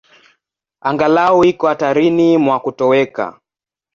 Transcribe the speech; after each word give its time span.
Angalau 0.87 1.39
iko 1.51 1.65
hatarini 1.71 2.27
mwa 2.43 2.57
kutoweka. 2.63 3.25